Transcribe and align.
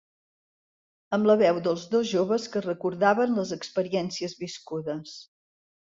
Amb 1.17 1.29
la 1.31 1.35
veu 1.41 1.59
dels 1.67 1.83
dos 1.91 2.07
joves 2.13 2.49
que 2.55 2.65
recordaven 2.67 3.39
les 3.41 3.53
experiències 3.59 4.35
viscudes. 4.45 5.15